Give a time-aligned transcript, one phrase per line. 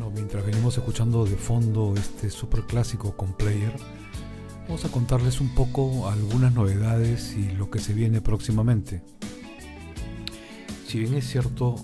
[0.00, 3.74] Bueno, mientras venimos escuchando de fondo este super clásico con Player,
[4.62, 9.02] vamos a contarles un poco algunas novedades y lo que se viene próximamente.
[10.86, 11.74] Si bien es cierto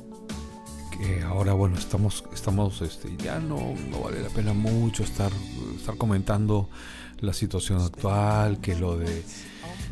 [0.97, 5.31] que ahora, bueno, estamos, estamos, este, ya no, no vale la pena mucho estar,
[5.77, 6.71] estar comentando
[7.21, 9.25] la situación actual, que lo de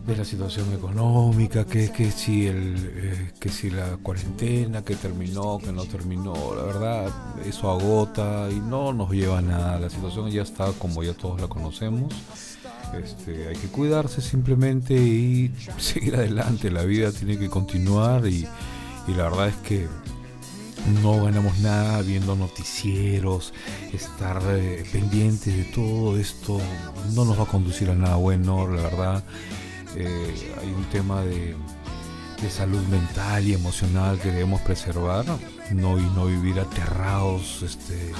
[0.06, 5.58] de la situación económica, que, que, si el, eh, que si la cuarentena, que terminó,
[5.58, 7.10] que no terminó, la verdad,
[7.46, 9.80] eso agota y no nos lleva a nada.
[9.80, 12.12] La situación ya está como ya todos la conocemos.
[13.02, 16.70] Este, hay que cuidarse simplemente y seguir adelante.
[16.70, 18.46] La vida tiene que continuar y,
[19.08, 19.88] y la verdad es que
[21.02, 23.54] no ganamos nada viendo noticieros,
[23.92, 26.60] estar eh, pendientes de todo esto
[27.14, 29.24] no nos va a conducir a nada bueno, la verdad.
[29.96, 31.56] Eh, hay un tema de,
[32.50, 35.24] salud mental y emocional que debemos preservar
[35.70, 38.12] no, y no vivir aterrados este,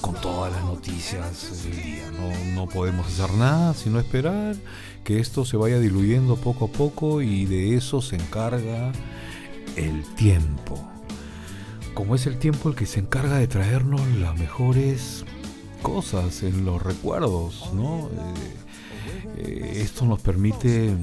[0.00, 2.10] con todas las noticias del día.
[2.10, 4.56] No, no podemos hacer nada sino esperar
[5.04, 8.90] que esto se vaya diluyendo poco a poco y de eso se encarga
[9.76, 10.84] el tiempo.
[11.94, 15.24] Como es el tiempo el que se encarga de traernos las mejores
[15.82, 18.08] cosas en los recuerdos, ¿no?
[18.08, 18.60] Eh,
[19.36, 20.94] eh, esto nos permite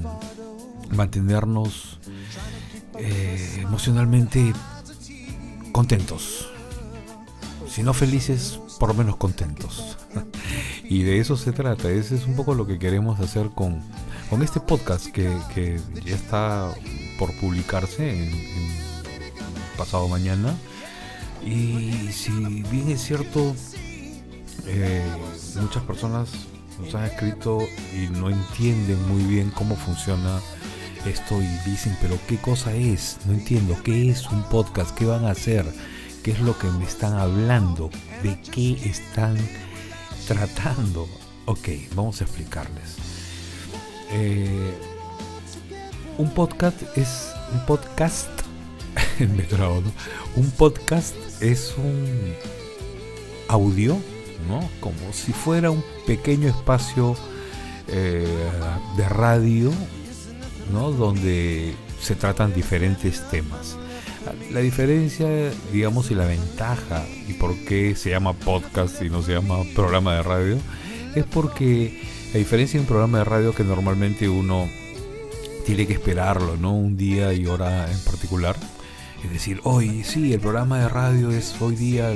[0.90, 1.98] mantenernos
[2.98, 4.52] eh, emocionalmente
[5.72, 6.48] contentos.
[7.68, 9.96] Si no felices, por lo menos contentos.
[10.84, 11.90] y de eso se trata.
[11.90, 13.80] Ese es un poco lo que queremos hacer con,
[14.30, 16.74] con este podcast que, ya está
[17.18, 18.32] por publicarse en,
[19.76, 20.54] pasado mañana.
[21.44, 22.32] Y si
[22.70, 23.54] bien es cierto,
[24.66, 25.02] eh,
[25.60, 26.28] muchas personas
[26.78, 27.60] nos han escrito
[27.94, 30.40] y no entienden muy bien cómo funciona
[31.06, 33.18] esto y dicen, pero ¿qué cosa es?
[33.26, 34.94] No entiendo, ¿qué es un podcast?
[34.96, 35.64] ¿Qué van a hacer?
[36.22, 37.90] ¿Qué es lo que me están hablando?
[38.22, 39.36] ¿De qué están
[40.26, 41.08] tratando?
[41.46, 42.96] Ok, vamos a explicarles.
[44.10, 44.74] Eh,
[46.18, 48.28] un podcast es un podcast
[49.18, 49.46] me
[50.36, 52.34] un podcast es un
[53.48, 54.00] audio
[54.80, 57.16] como si fuera un pequeño espacio
[57.88, 58.26] eh,
[58.96, 59.72] de radio,
[60.72, 60.90] ¿no?
[60.90, 63.76] Donde se tratan diferentes temas.
[64.50, 65.28] La diferencia,
[65.72, 70.16] digamos, y la ventaja, y por qué se llama podcast y no se llama programa
[70.16, 70.58] de radio,
[71.14, 74.68] es porque la diferencia de un programa de radio que normalmente uno
[75.64, 76.74] tiene que esperarlo, ¿no?
[76.74, 78.56] Un día y hora en particular
[79.24, 82.10] es decir, hoy sí, el programa de radio es hoy día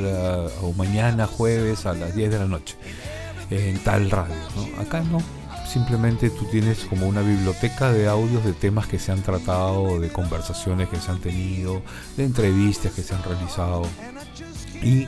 [0.63, 2.77] o mañana jueves a las 10 de la noche
[3.51, 4.35] en tal radio.
[4.79, 5.19] Acá no,
[5.67, 10.11] simplemente tú tienes como una biblioteca de audios de temas que se han tratado, de
[10.11, 11.83] conversaciones que se han tenido,
[12.17, 13.83] de entrevistas que se han realizado
[14.83, 15.07] y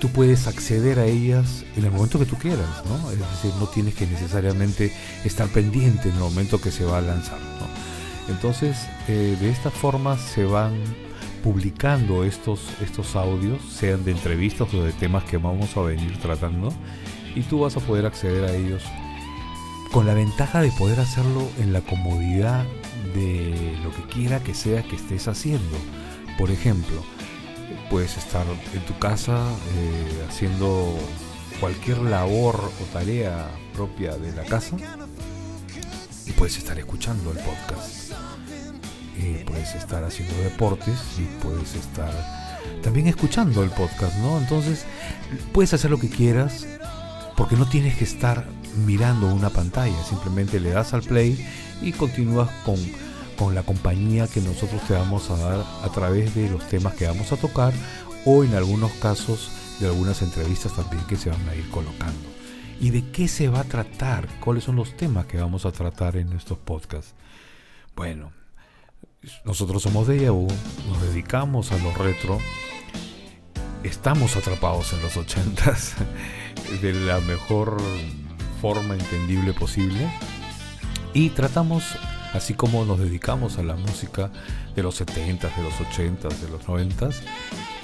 [0.00, 3.10] tú puedes acceder a ellas en el momento que tú quieras, ¿no?
[3.10, 4.92] Es decir, no tienes que necesariamente
[5.24, 7.38] estar pendiente en el momento que se va a lanzar,
[8.28, 8.76] Entonces,
[9.08, 10.74] eh, de esta forma se van
[11.42, 16.72] publicando estos, estos audios, sean de entrevistas o de temas que vamos a venir tratando,
[17.34, 18.82] y tú vas a poder acceder a ellos
[19.92, 22.64] con la ventaja de poder hacerlo en la comodidad
[23.14, 25.76] de lo que quiera que sea que estés haciendo.
[26.38, 27.02] Por ejemplo,
[27.90, 29.42] puedes estar en tu casa
[29.76, 30.94] eh, haciendo
[31.60, 34.76] cualquier labor o tarea propia de la casa
[36.26, 38.07] y puedes estar escuchando el podcast
[39.46, 42.12] puedes estar haciendo deportes y puedes estar
[42.82, 44.38] también escuchando el podcast, ¿no?
[44.38, 44.84] Entonces,
[45.52, 46.66] puedes hacer lo que quieras
[47.36, 48.46] porque no tienes que estar
[48.84, 51.46] mirando una pantalla, simplemente le das al play
[51.80, 52.76] y continúas con,
[53.38, 57.06] con la compañía que nosotros te vamos a dar a través de los temas que
[57.06, 57.72] vamos a tocar
[58.24, 59.50] o en algunos casos
[59.80, 62.28] de algunas entrevistas también que se van a ir colocando.
[62.80, 64.28] ¿Y de qué se va a tratar?
[64.40, 67.14] ¿Cuáles son los temas que vamos a tratar en estos podcasts?
[67.96, 68.30] Bueno,
[69.44, 70.48] nosotros somos de Yahoo,
[70.88, 72.38] nos dedicamos a lo retro,
[73.82, 75.94] estamos atrapados en los ochentas
[76.82, 77.76] de la mejor
[78.60, 80.10] forma entendible posible
[81.14, 81.84] y tratamos,
[82.32, 84.30] así como nos dedicamos a la música
[84.74, 87.10] de los 70 de los 80 de los 90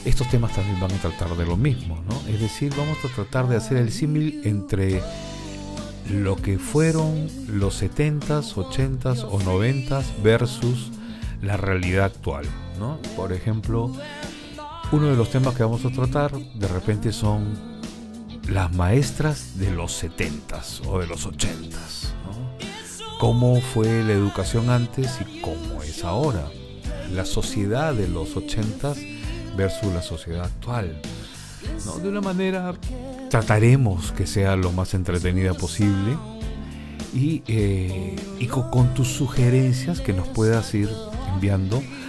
[0.04, 2.20] estos temas también van a tratar de lo mismo, ¿no?
[2.28, 5.02] Es decir, vamos a tratar de hacer el símil entre
[6.10, 10.90] lo que fueron los 70s, 80s o 90s versus
[11.44, 12.44] la realidad actual.
[12.78, 12.98] ¿no?
[13.16, 13.92] Por ejemplo,
[14.92, 17.74] uno de los temas que vamos a tratar de repente son
[18.48, 22.12] las maestras de los 70s o de los 80s.
[23.18, 26.48] Cómo fue la educación antes y cómo es ahora.
[27.12, 31.00] La sociedad de los 80s versus la sociedad actual.
[31.86, 31.98] ¿no?
[31.98, 32.74] De una manera
[33.30, 36.16] trataremos que sea lo más entretenida posible
[37.14, 38.16] y, eh,
[38.70, 40.90] con, tus sugerencias que nos puedas ir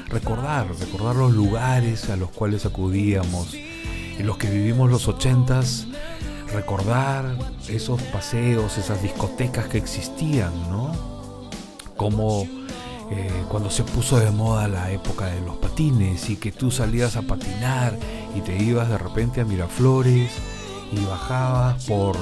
[0.10, 5.88] recordar, recordar los lugares a los cuales acudíamos, en los que vivimos los ochentas,
[6.54, 7.38] recordar
[7.68, 10.92] esos paseos, esas discotecas que existían, ¿no?
[11.98, 12.48] Como
[13.12, 17.16] eh, cuando se puso de moda la época de los patines y que tú salías
[17.18, 17.98] a patinar
[18.36, 20.32] y te ibas de repente a Miraflores
[20.92, 22.18] y bajabas por,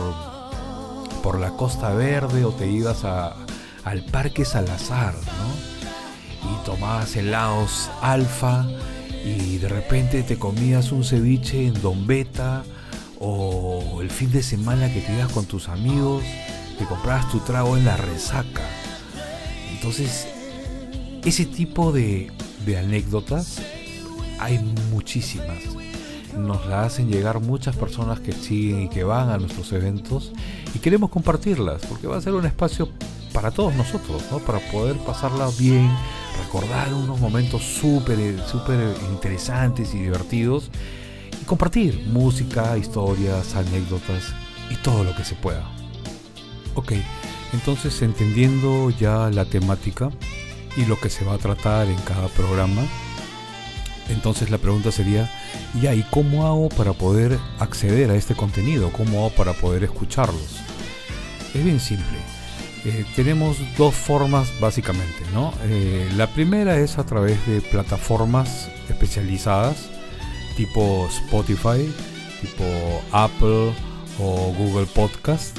[1.22, 3.36] por la Costa Verde o te ibas a,
[3.84, 5.73] al Parque Salazar, ¿no?
[6.52, 8.68] Y tomabas helados alfa
[9.26, 12.64] y de repente te comías un ceviche en Don Beta
[13.20, 16.24] o el fin de semana que te ibas con tus amigos,
[16.78, 18.64] te comprabas tu trago en la resaca.
[19.72, 20.28] Entonces
[21.26, 22.32] ese tipo de,
[22.78, 23.62] anécdotas
[24.40, 24.60] hay
[24.92, 25.58] muchísimas.
[26.38, 30.34] Nos la hacen llegar muchas personas que siguen y que van a nuestros eventos
[30.74, 32.90] y queremos compartirlas porque va a ser un espacio
[33.34, 34.40] para todos nosotros, ¿no?
[34.40, 35.90] para poder pasarla bien,
[36.46, 40.70] recordar unos momentos súper súper interesantes y divertidos
[41.42, 44.34] y compartir música, historias, anécdotas
[44.70, 45.68] y todo lo que se pueda.
[46.76, 46.94] Ok,
[47.54, 50.10] entonces entendiendo ya la temática,
[50.76, 52.84] y lo que se va a tratar en cada programa.
[54.10, 55.32] Entonces la pregunta sería,
[55.82, 58.92] ya, ¿y cómo hago para poder acceder a este contenido?
[58.92, 60.60] ¿Cómo hago para poder escucharlos?
[61.54, 62.18] Es bien simple.
[62.86, 65.54] Eh, tenemos dos formas básicamente, ¿no?
[65.64, 69.90] Eh, la primera es a través de plataformas especializadas,
[70.58, 71.90] tipo Spotify,
[72.42, 72.64] tipo
[73.14, 73.74] Apple
[74.20, 75.58] o Google Podcast,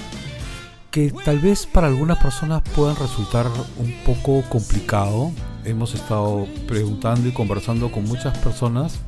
[0.91, 3.47] que tal vez para algunas personas puedan resultar
[3.79, 5.33] un poco complicado.
[5.65, 8.99] Hemos estado preguntando y conversando con muchas personas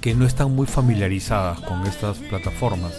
[0.00, 2.92] que no están muy familiarizadas con estas plataformas.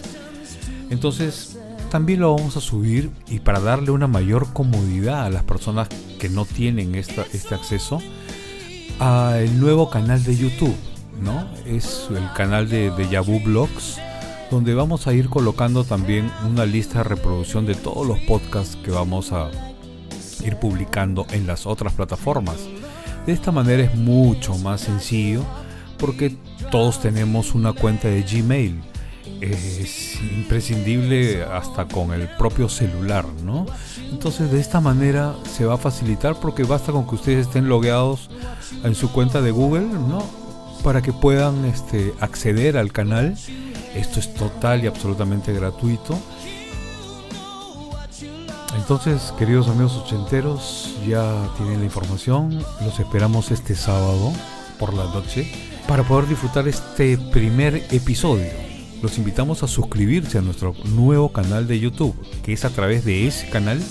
[0.90, 1.53] Entonces,
[1.94, 6.28] también lo vamos a subir y para darle una mayor comodidad a las personas que
[6.28, 8.00] no tienen esta, este acceso
[8.98, 10.76] al nuevo canal de YouTube,
[11.22, 11.48] ¿no?
[11.68, 14.00] Es el canal de, de Blogs
[14.50, 18.90] donde vamos a ir colocando también una lista de reproducción de todos los podcasts que
[18.90, 19.52] vamos a
[20.44, 22.58] ir publicando en las otras plataformas.
[23.28, 25.44] De esta manera es mucho más sencillo
[26.00, 26.36] porque
[26.72, 28.82] todos tenemos una cuenta de Gmail.
[29.42, 33.66] Es imprescindible hasta con el propio celular, ¿no?
[34.12, 38.30] Entonces de esta manera se va a facilitar porque basta con que ustedes estén logueados
[38.84, 40.24] en su cuenta de Google, ¿no?
[40.84, 43.36] Para que puedan este, acceder al canal
[43.96, 46.18] esto es total y absolutamente gratuito.
[48.76, 52.64] Entonces, queridos amigos ochenteros, ya tienen la información.
[52.84, 54.34] Los esperamos este sábado
[54.80, 55.52] por la noche
[55.88, 58.73] para poder disfrutar este primer episodio.
[59.04, 63.28] Los invitamos a suscribirse a nuestro nuevo canal de YouTube, que es a través de
[63.28, 63.84] ese canal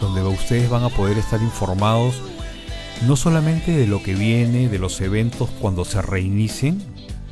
[0.00, 2.14] donde ustedes van a poder estar informados
[3.06, 6.82] no solamente de lo que viene, de los eventos cuando se reinicien,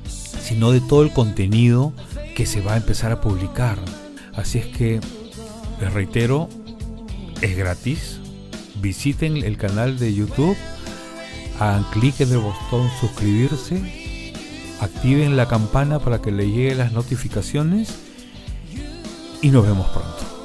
[0.06, 1.94] sino de todo el contenido
[2.36, 3.78] que se va a empezar a publicar.
[4.34, 5.00] Así es que
[5.80, 6.50] les reitero,
[7.40, 8.20] es gratis.
[8.82, 10.56] Visiten el canal de YouTube,
[11.58, 14.01] hagan clic en el botón suscribirse,
[14.82, 17.94] activen la campana para que le lleguen las notificaciones
[19.40, 20.41] y nos vemos pronto.